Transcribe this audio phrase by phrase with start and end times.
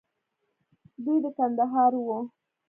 [1.03, 2.17] دوى د کندهار وو.